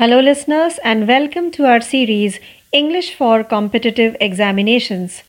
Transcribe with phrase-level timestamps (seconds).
[0.00, 2.38] Hello, listeners, and welcome to our series
[2.72, 5.22] English for Competitive Examinations.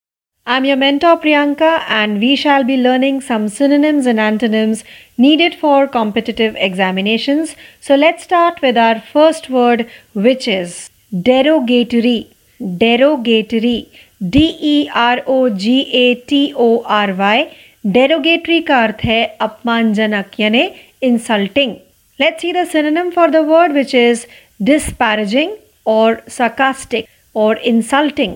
[0.45, 4.83] I'm your mentor Priyanka, and we shall be learning some synonyms and antonyms
[5.17, 7.55] needed for competitive examinations.
[7.81, 12.27] So, let's start with our first word, which is derogatory.
[12.59, 13.89] Derogatory.
[14.29, 17.55] D E R O G A T O R Y.
[17.85, 20.67] Derogatory का अर्थ है अपमानजनक यानी
[21.01, 21.77] insulting.
[22.19, 24.27] Let's see the synonym for the word which is
[24.59, 25.51] disparaging
[25.87, 27.05] और sarcastic
[27.35, 28.35] और insulting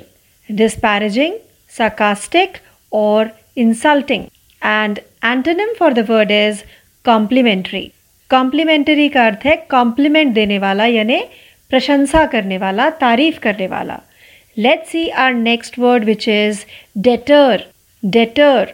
[0.49, 1.33] disparaging
[1.77, 2.57] sarcastic
[2.91, 4.23] और insulting
[4.61, 6.61] and antonym for the word is
[7.05, 7.89] complimentary
[8.29, 11.19] complimentary का अर्थ है कॉम्प्लीमेंट देने वाला, यानी
[11.69, 13.97] प्रशंसा करने वाला, तारीफ़ करने वाला.
[14.57, 16.63] Let see our next word which is
[17.03, 17.61] deter
[18.03, 18.71] deter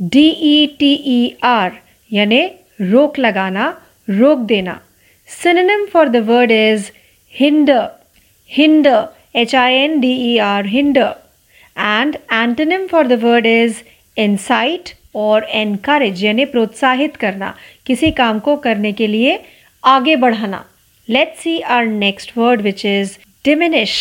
[0.00, 1.70] D E T E R
[2.10, 2.40] यानी
[2.80, 3.66] रोक लगाना,
[4.08, 4.78] रोक देना.
[5.34, 6.92] Synonym for the word is
[7.26, 7.92] hinder.
[8.50, 9.08] Hinder.
[9.34, 10.62] H I N D E R.
[10.64, 11.16] Hinder.
[11.76, 13.82] And antonym for the word is
[14.16, 17.52] incite और encourage यानी प्रोत्साहित करना,
[17.86, 19.38] किसी काम को करने के लिए
[19.82, 20.64] आगे बढ़ाना
[21.08, 23.94] let's see our next word which is diminish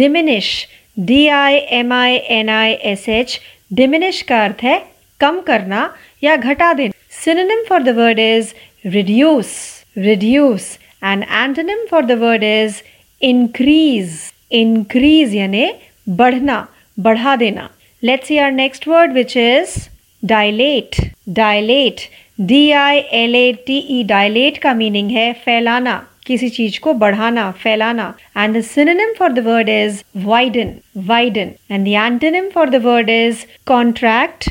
[0.00, 0.50] diminish
[0.98, 3.40] D I M I N I S H
[3.80, 4.78] diminish का अर्थ है
[5.20, 5.88] कम करना
[6.24, 8.54] या घटा देना synonym for the word is
[8.86, 9.54] reduce
[9.96, 12.82] reduce and antonym for the word is
[13.20, 15.66] increase increase यानी
[16.20, 16.66] बढ़ना
[17.06, 17.68] बढ़ा देना
[18.02, 19.76] let's see our next word which is
[20.32, 20.98] dilate
[21.38, 22.02] dilate
[22.50, 25.94] d i l a t e dilate का meaning है फैलाना
[26.26, 30.72] किसी चीज़ को बढ़ाना फैलाना and the synonym for the word is widen
[31.10, 34.48] widen and the antonym for the word is contract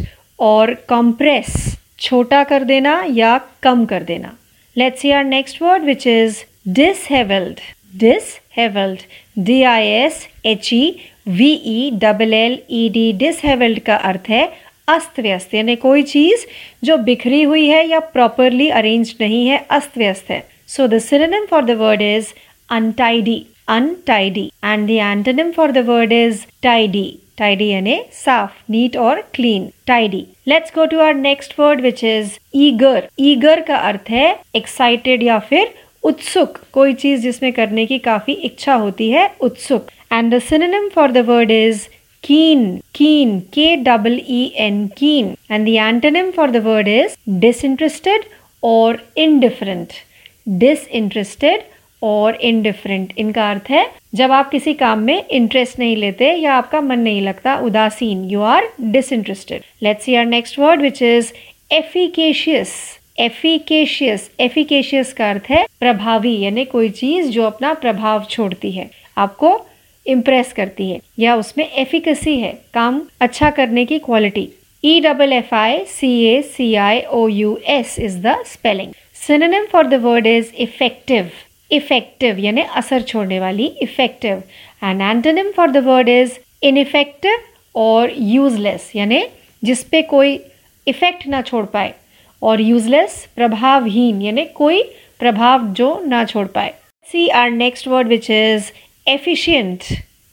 [0.52, 1.52] or compress
[2.00, 4.36] छोटा कर देना या कम कर देना
[4.76, 7.60] Let's see our next word, which is disheveled.
[7.96, 9.06] Disheveled.
[9.42, 14.46] D I S H E V E L L E D disheveled का अर्थ है
[14.88, 16.46] अस्त व्यस्त यानी कोई चीज़
[16.86, 21.46] जो बिखरी हुई है या प्रॉपरली अरेंज नहीं है अस्त व्यस्त है so the synonym
[21.52, 22.34] for the word is
[22.70, 23.38] untidy
[23.68, 27.08] untidy and the antonym for the word is tidy
[27.38, 32.38] tidy यानी साफ़ नीट और clean tidy let's go to our next word which is
[32.56, 38.34] eager eager का अर्थ है excited या फिर उत्सुक कोई चीज़ जिसमें करने की काफ़ी
[38.50, 41.88] इच्छा होती है उत्सुक and the synonym for the word is
[42.24, 42.62] keen
[42.98, 48.28] keen k double e n keen and the antonym for the word is disinterested
[48.64, 48.90] or
[49.24, 49.96] indifferent
[50.58, 51.66] disinterested
[52.04, 56.82] और इनडिफरेंट इनका अर्थ है जब आप किसी काम में इंटरेस्ट नहीं लेते या आपका
[56.82, 61.32] मन नहीं लगता, उदासीन you are disinterested let's see our next word which is
[61.74, 62.74] efficacious
[63.20, 69.60] efficacious efficacious का अर्थ है प्रभावी, यानी कोई चीज़ जो अपना प्रभाव छोड़ती है, आपको
[70.06, 74.48] इम्प्रेस करती है, या उसमें एफिकसी है, काम अच्छा करने की quality
[74.84, 79.66] E double F I C A C I O U S is the spelling synonym
[79.72, 81.30] for the word is effective
[81.74, 84.44] effective यानी असर छोड़ने वाली effective
[84.84, 87.38] and antonym for the word is ineffective
[87.76, 89.24] और यूजलेस यानी
[89.64, 90.40] जिस पे कोई
[90.88, 91.94] effect ना छोड़ पाए,
[92.42, 94.82] और यूजलेस प्रभावहीन, यानी कोई
[95.20, 96.74] प्रभाव जो ना छोड़ पाए.
[97.08, 98.72] See our next word which is
[99.08, 99.84] efficient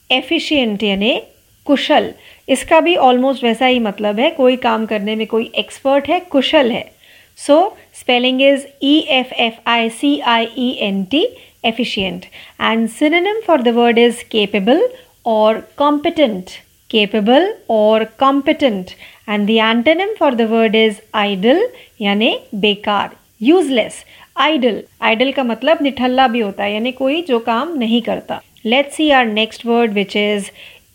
[0.09, 1.21] efficient यानी
[1.67, 2.11] कुशल.
[2.47, 6.71] इसका भी ऑलमोस्ट वैसा ही मतलब है, कोई काम करने में कोई एक्सपर्ट है, कुशल
[6.71, 6.83] है.
[7.37, 7.57] So
[7.99, 11.25] spelling is E F F I C I E N T
[11.65, 12.25] efficient
[12.61, 14.87] and synonym for the word is capable
[15.27, 16.49] और कॉम्पिटेंट
[16.89, 18.89] केपेबल और competent
[19.29, 21.67] and the antonym for the word is idle
[22.01, 24.03] यानी बेकार useless
[24.37, 28.39] idol idol का मतलब निठल्ला भी होता है, यानी कोई जो काम नहीं करता.
[28.65, 30.49] Let see our next word which is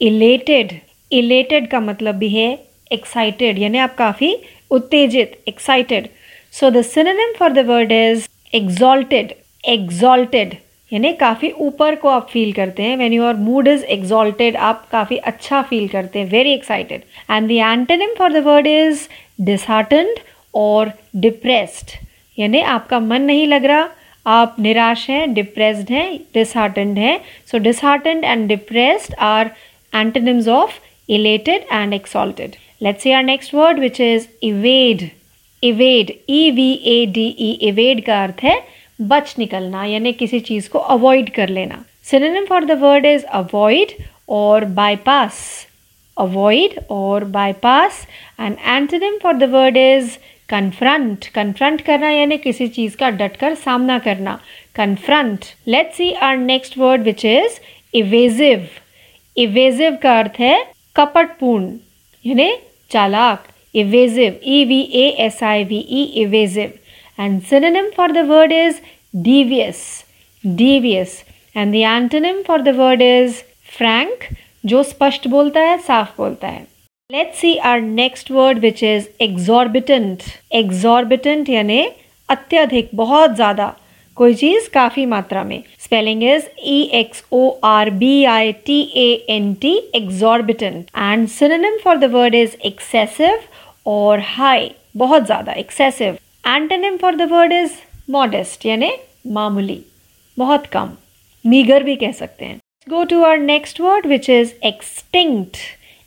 [0.05, 0.73] elated
[1.11, 2.49] elated का मतलब भी है
[2.93, 4.37] एक्साइटेड यानी आप काफ़ी
[4.71, 6.09] उत्तेजित excited
[6.59, 8.29] So, the synonym for the word is
[8.59, 9.33] exalted.
[9.65, 10.55] Exalted.
[10.93, 12.97] यानी काफ़ी ऊपर को आप फील करते हैं.
[12.97, 16.27] When your mood is exalted आप काफ़ी अच्छा फील करते हैं.
[16.31, 19.01] Very excited and the antonym for the word is
[19.47, 20.19] disheartened
[20.55, 20.93] और
[21.27, 21.91] डिप्रेस्ड
[22.39, 23.89] यानी आपका मन नहीं लग रहा.
[24.27, 27.21] आप निराश हैं डिप्रेस्ड हैं डिसहार्टेंड हैं.
[27.51, 29.51] So disheartened and depressed are
[29.93, 30.81] antonyms of
[31.19, 35.09] elated and exalted let's see our next word which is evade
[35.63, 38.61] evade E V A D E evade का अर्थ है
[39.01, 43.93] बच निकलना, यानी किसी चीज़ को अवॉइड कर लेना। Synonym for the word is avoid
[44.31, 45.41] और बाईपास
[46.17, 48.07] अवॉइड और bypass
[48.41, 50.17] and antonym for the word is
[50.49, 54.39] confront confront करना, यानी किसी चीज़ का डटकर सामना करना।
[54.75, 57.59] Confront let see our next word which is
[57.95, 58.67] evasive
[59.37, 60.57] evasive का अर्थ है
[60.97, 61.71] कपटपूर्ण,
[62.25, 62.53] यानी
[62.91, 63.47] चालाक।
[63.85, 66.75] Evasive e v a s i v e evasive.
[67.19, 68.83] And synonym for the word is
[69.29, 69.87] devious
[70.45, 71.25] devious.
[71.55, 73.43] And the antonym for the word is
[73.79, 74.27] frank,
[74.67, 76.67] जो स्पष्ट बोलता है, साफ़ बोलता है.
[77.11, 80.23] Let's see our next word which is exorbitant
[80.55, 81.83] exorbitant यानी
[82.29, 83.75] अत्यधिक, बहुत ज़्यादा,
[84.17, 85.63] कोई चीज़ काफ़ी मात्रा में.
[85.85, 91.79] Spelling is E X O R B I T A N T exorbitant and synonym
[91.85, 93.39] for the word is excessive
[93.87, 97.73] और हाई बहुत ज़्यादा excessive antonym for the word is
[98.11, 98.91] modest यानी
[99.29, 99.81] मामूली,
[100.37, 100.91] बहुत कम
[101.45, 102.59] मीगर भी कह सकते हैं.
[102.89, 105.57] Go to our next word which is extinct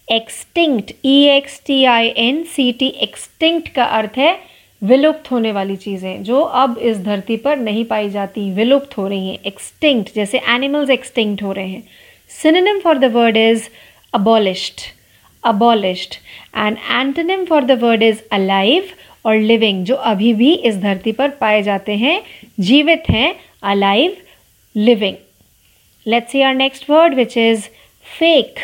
[0.08, 4.38] extinct E X T I N C T extinct का अर्थ है
[4.82, 9.28] विलुप्त होने वाली चीज़ें, जो अब इस धरती पर नहीं पाई जाती, विलुप्त हो रही
[9.30, 9.40] हैं.
[9.46, 11.84] एक्सटिंक्ट जैसे एनिमल्स एक्सटिंक्ट हो रहे हैं.
[12.32, 13.68] Synonym for the word is
[14.14, 14.82] abolished
[15.44, 16.16] abolished
[16.58, 18.90] and antonym for the word is alive
[19.26, 22.22] और लिविंग जो अभी भी इस धरती पर पाए जाते हैं,
[22.60, 24.18] जीवित हैं alive
[24.76, 25.16] living
[26.06, 27.68] let's see our next word which is
[28.20, 28.60] fake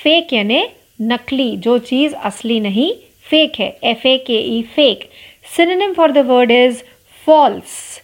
[0.00, 0.64] fake यानी
[1.02, 2.92] नकली, जो चीज़ असली नहीं
[3.26, 5.08] फेक है F A K E fake
[5.56, 6.82] synonym for the word is
[7.26, 8.00] false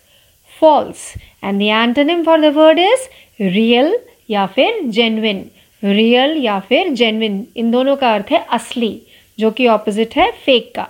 [0.62, 1.12] false
[1.44, 3.08] and the antonym for the word is
[3.40, 3.98] real
[4.30, 5.44] या फिर genuine
[5.82, 9.00] real या फिर जेनविन इन दोनों का अर्थ है असली,
[9.38, 10.86] जो कि ऑपोजिट है फेक का।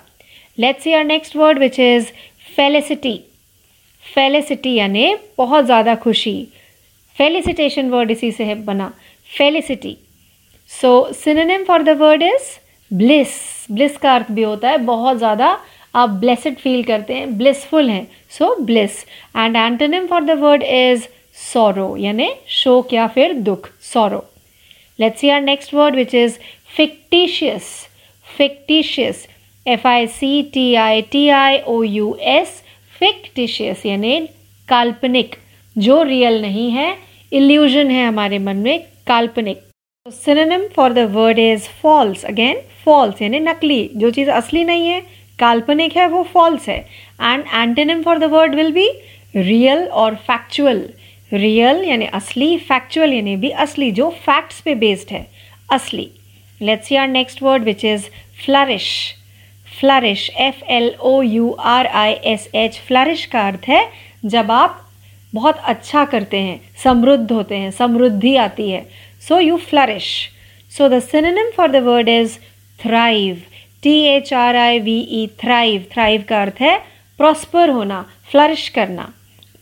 [0.58, 2.06] Let's see our next word which is
[2.56, 3.20] felicity
[4.04, 6.36] felicity यानी बहुत ज़्यादा खुशी।
[7.16, 8.92] फेलिसिटेशन वर्ड इसी से है बना।
[9.30, 9.96] Felicity
[10.70, 12.48] so synonym for the word is
[12.90, 13.28] bliss
[13.70, 15.58] bliss का अर्थ भी होता है बहुत ज़्यादा
[15.94, 19.04] आप ब्लेसड फील करते हैं ब्लिसफुल हैं। So bliss
[19.36, 21.06] and antonym for the word is
[21.42, 24.24] sorrow यानी शोक या फिर दुख sorrow
[24.98, 26.38] let's see our next word which is
[26.76, 27.74] fictitious
[28.38, 29.26] fictitious
[29.66, 32.62] F I C T I T I O U S
[32.98, 34.18] fictitious यानी
[34.68, 35.34] काल्पनिक,
[35.76, 36.94] जो real नहीं है
[37.32, 39.58] इल्यूजन है हमारे मन में, काल्पनिक.
[40.06, 45.00] Synonym for the word is false again false यानी नकली, जो चीज़ असली नहीं है,
[45.38, 46.78] काल्पनिक है, वो फॉल्स है.
[47.20, 48.88] And antonym for the word will be
[49.36, 50.82] real और फैक्चुअल
[51.32, 55.24] रियल यानी असली फैक्चुअल यानी भी असली, जो फैक्ट्स पे बेस्ड है,
[55.72, 56.06] असली।
[56.60, 58.04] Let's see our next word which is
[58.44, 58.88] flourish
[59.66, 63.82] flourish F L O U R I S H flourish का अर्थ है
[64.24, 64.80] जब आप
[65.32, 68.82] बहुत अच्छा करते हैं, समृद्ध होते हैं, समृद्धि आती है।
[69.28, 70.08] So you flourish
[70.72, 72.38] so the synonym for the word is
[72.80, 73.42] thrive
[73.82, 76.76] T H R I V E thrive thrive का अर्थ है
[77.18, 79.08] प्रॉस्पर होना फ्लरिश करना।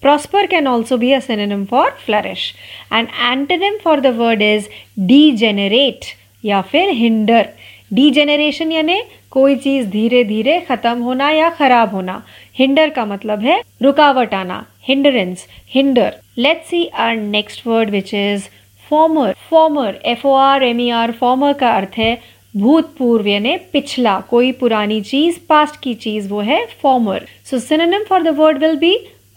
[0.02, 2.52] Prosper can also be a synonym for flourish
[2.92, 4.68] and antonym for the word is
[5.06, 6.04] degenerate
[6.44, 7.48] या फिर hinder
[7.94, 9.00] degeneration यानी
[9.30, 12.22] कोई चीज़ धीरे धीरे खत्म होना या खराब होना।
[12.58, 18.48] हिंडर का मतलब है रुकावट आना। Hindrance hinder let's see our next word which is
[18.90, 22.14] former former F O R M E R former का अर्थ है
[22.54, 28.22] भूतपूर्व यानी पिछला। कोई पुरानी चीज़ पास्ट की चीज़ वो है former so synonym for
[28.22, 28.96] the word will be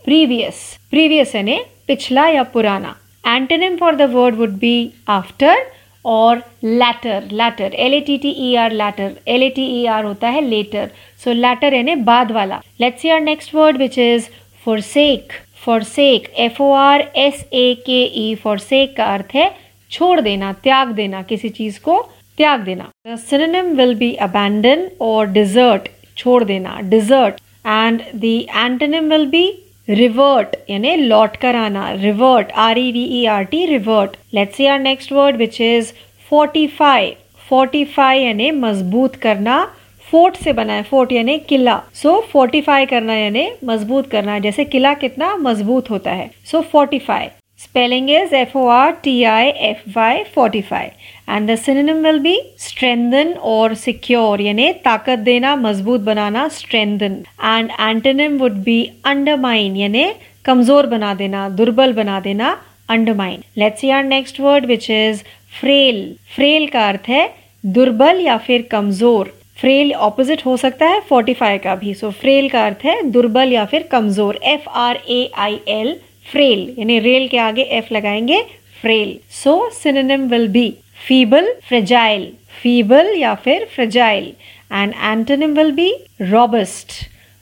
[0.10, 0.56] previous
[0.92, 1.58] previous यानी
[1.88, 2.94] पिछला या पुराना।
[3.26, 5.60] Antonym for the word would be after
[6.06, 10.04] और latter latter L A T T E R latter L A T E R
[10.06, 10.90] होता है letter
[11.24, 14.28] so latter यानी बाद वाला। Let's see our next word which is
[14.66, 15.34] forsake
[15.66, 19.50] forsake F O R S A K E forsake का अर्थ है
[19.92, 22.02] छोड़ देना, त्याग देना, किसी चीज़ को
[22.38, 22.92] त्याग देना।
[23.30, 29.48] सिनोनिम विल बी अबैंडन और डिजर्ट छोड़ देना desert and the antonym will be
[29.90, 34.66] revert यानी लौट कर आना revert R E V E R T revert let's see
[34.66, 35.92] our next word which is
[36.30, 37.12] fortify
[37.50, 39.66] fortify यानी मज़बूत करना
[40.12, 41.80] फोर्ट से बना है फोर्ट यानी किला.
[41.94, 46.30] सो so, फोर्टिफाई करना यानी मज़बूत करना जैसे किला कितना मज़बूत होता है.
[46.46, 47.28] So so, fortify
[47.60, 50.94] Spelling is F O R T I F Y 45
[51.28, 57.18] and the synonym will be strengthen or secure यानी ताकत देना मज़बूत बनाना strengthen
[57.50, 58.78] and antonym would be
[59.14, 60.06] undermine यानी
[60.46, 62.56] कमज़ोर बना देना दुर्बल बना देना
[62.90, 65.24] undermine let's see our next word which is
[65.60, 66.02] frail
[66.36, 67.28] frail का अर्थ है
[67.64, 72.50] दुर्बल या फिर कमज़ोर फ्रेल ऑपोजिट हो सकता है फोर्टिफाई का भी सो so, फ्रेल
[72.50, 75.98] का अर्थ है दुर्बल या फिर कमज़ोर F R A I L
[76.32, 78.42] frail यानी रेल के आगे एफ़ लगाएँगे
[78.82, 80.70] frail so synonym will be
[81.08, 82.32] feeble fragile
[82.62, 84.34] feeble या फिर fragile
[84.74, 86.94] and antonym will be robust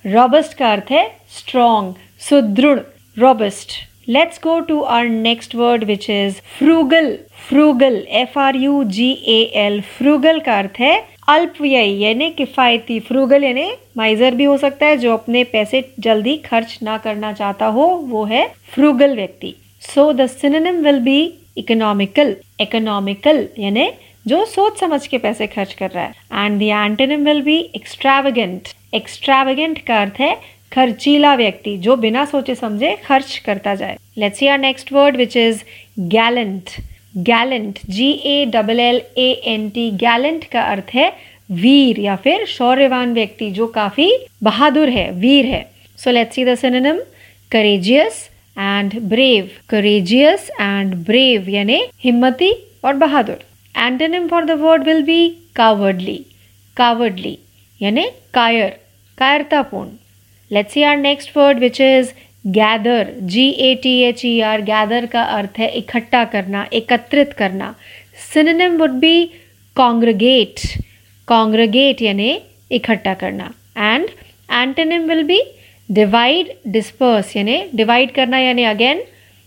[0.05, 1.05] robust का अर्थ है
[1.37, 2.79] स्ट्रॉन्ग सुदृढ़
[3.17, 3.73] robust
[4.09, 7.13] let's go to our next word which is frugal
[7.49, 10.95] frugal F R U G A L frugal का अर्थ है
[11.27, 16.77] अल्पव्ययी, यानी किफायती फ्रूगल यानी माइजर भी हो सकता है, जो अपने पैसे जल्दी खर्च
[16.83, 19.53] ना करना चाहता हो, वो है फ्रूगल व्यक्ति।
[19.83, 21.19] So the synonym will be
[21.57, 23.89] economical economical यानी
[24.25, 28.67] जो सोच समझ के पैसे खर्च कर रहा है। And the antonym will be extravagant
[28.95, 30.35] extravagant का अर्थ है
[30.73, 35.37] खर्चीला व्यक्ति, जो बिना सोचे समझे खर्च करता जाए। Let's see our next word which
[35.37, 35.63] is
[36.09, 36.69] gallant
[37.25, 41.09] gallant G A double L A N T gallant का अर्थ है
[41.51, 44.11] वीर या फिर शौर्यवान व्यक्ति, जो काफ़ी
[44.43, 45.65] बहादुर है, वीर है।
[45.99, 46.99] So let's see the synonym
[47.51, 48.23] courageous
[48.57, 52.51] and brave courageous and brave यानी हिम्मती
[52.85, 53.43] और बहादुर।
[53.75, 56.19] Antonym for the word will be cowardly
[56.77, 57.37] cowardly
[57.81, 58.69] यानी कायर,
[59.17, 59.89] कायरतापूर्ण।
[60.51, 62.11] Let's see our next word which is
[62.47, 67.73] gather G A T H E R gather का अर्थ है इकट्ठा करना, एकत्रित करना।
[68.33, 69.25] Synonym would be
[69.75, 70.59] congregate
[71.27, 72.29] congregate यानी
[72.71, 74.07] इकट्ठा करना। And
[74.51, 75.41] antonym will be
[75.89, 79.03] divide disperse यानी डिवाइड करना यानी अगेन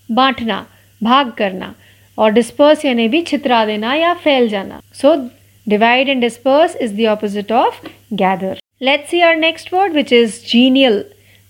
[0.09, 0.65] बांटना,
[1.01, 1.75] भाग करना।
[2.19, 5.15] और डिस्पर्स यानी भी छितरा देना या फैल जाना। So
[5.67, 10.41] divide and disperse is the opposite of gather let's see our next word which is
[10.49, 11.03] genial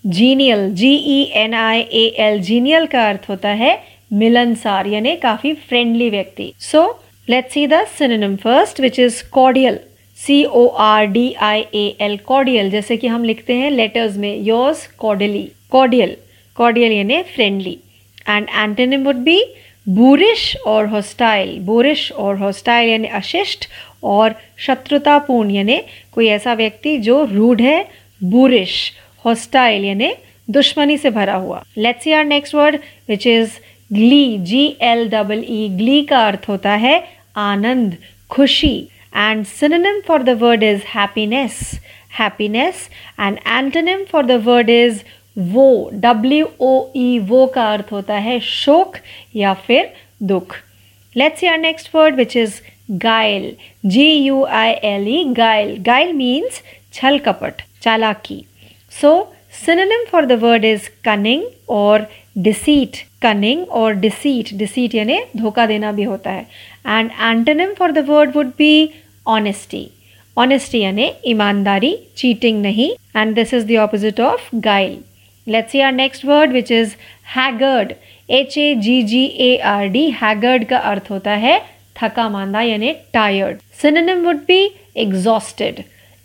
[0.04, 3.72] genial G E N I A L genial का अर्थ होता है
[4.12, 6.82] मिलनसार, यानी काफ़ी फ्रेंडली व्यक्ति। So
[7.28, 9.78] let's see the synonym first which is cordial
[10.18, 14.36] C O R D I A L cordial जैसे कि हम लिखते हैं लेटर्स में
[14.44, 16.16] योर्स कॉर्डियली कॉर्डियल
[16.56, 17.78] कॉर्डियल यानी friendly
[18.28, 19.42] and antonym would be
[19.86, 23.68] boorish और हॉस्टाइल बोरिश और हॉस्टाइल यानी अशिष्ट
[24.02, 24.34] और
[24.66, 25.78] शत्रुतापूर्ण, यानी
[26.12, 27.82] कोई ऐसा व्यक्ति जो रूढ़ है
[28.22, 28.74] बुरिश
[29.24, 30.12] हॉस्टाइल यानी
[30.48, 32.76] दुश्मनी से भरा हुआ। Let's see our next word
[33.08, 33.50] which is
[33.90, 36.98] glee G L double E glee का अर्थ होता है
[37.36, 37.96] आनंद,
[38.30, 38.76] खुशी।
[39.16, 41.60] And synonym for the word is happiness
[42.18, 42.88] happiness
[43.20, 45.02] and antonym for the word is
[45.52, 48.96] woe W O E woe का अर्थ होता है शोक
[49.36, 50.56] या फिर दुख।
[51.16, 52.60] Let's see our next word which is
[53.02, 53.52] guile
[53.84, 56.62] G U I L E गाइल गाइल मीन्स
[56.92, 58.44] छल कपट चालाकी।
[58.90, 59.12] So
[59.64, 62.06] synonym for the word is cunning और
[62.38, 66.46] डिसीट कनिंग और डिसीट डिसीट यानी धोखा देना भी होता है.
[66.86, 68.72] And antonym for the word would be
[69.36, 69.86] honesty
[70.36, 72.90] honesty यानी ईमानदारी चीटिंग नहीं.
[73.16, 74.98] And this is the opposite of guile
[75.46, 76.90] Let's see our next word, which is
[77.34, 77.92] haggard.
[78.28, 80.02] H A G G A R D.
[80.20, 81.58] Haggard का अर्थ होता है
[81.96, 83.62] थका मांदा यानी tired.
[83.82, 84.58] Synonym would be
[85.04, 85.80] exhausted.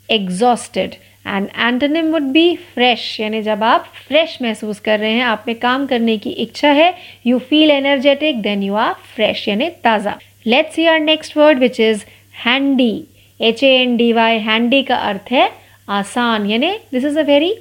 [0.09, 0.95] Exhausted.
[1.27, 5.55] And antonym would be fresh यानी जब आप फ्रेश महसूस कर रहे हैं आप में
[5.59, 6.93] काम करने की इच्छा है
[7.27, 10.13] you feel energetic then you are fresh यानी ताज़ा।
[10.47, 12.03] Let's see our next word which is
[12.45, 13.03] handy
[13.39, 15.50] H A N D Y handy का अर्थ है
[15.89, 17.53] आसान। यानी this is a very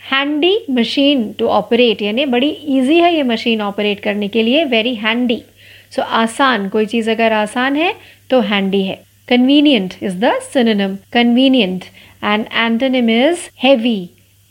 [0.00, 4.94] handy machine to operate यानी बड़ी ईजी है ये मशीन ऑपरेट करने के लिए वेरी
[4.94, 5.42] हैंडी
[5.90, 7.94] सो आसान, कोई चीज़ अगर आसान है
[8.30, 8.98] तो हैंडी है।
[9.30, 11.84] Convenient is the synonym convenient
[12.24, 13.98] and antonym is heavy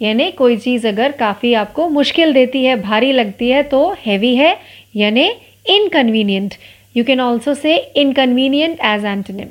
[0.01, 4.57] यानी कोई चीज़ अगर काफ़ी आपको मुश्किल देती है, भारी लगती है तो हैवी है,
[4.95, 5.29] यानी
[5.69, 6.53] inconvenient
[6.97, 9.47] you can also say inconvenient as antonym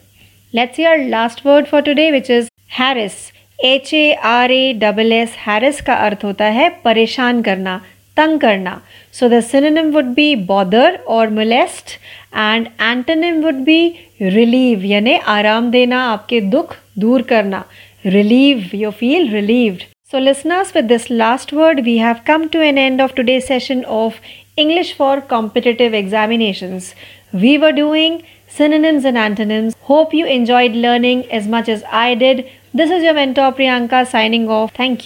[0.53, 3.13] let's our last word for today which is harass
[3.59, 7.81] H A R A double S harass का अर्थ होता है परेशान करना.
[8.18, 8.80] तंग करना
[9.20, 11.98] so the synonym would be bother और molest
[12.36, 13.80] and antonym would be
[14.22, 17.64] relieve यानी आराम देना आपके दुख दूर करना
[18.06, 22.78] relieve you feel relieved So, listeners, with this last word, we have come to an
[22.78, 24.20] end of today's session of
[24.56, 26.94] English for competitive examinations.
[27.34, 29.76] We were doing synonyms and antonyms.
[29.82, 32.46] Hope you enjoyed learning as much as I did.
[32.74, 34.72] This is your mentor Priyanka signing off.
[34.74, 35.02] Thank you.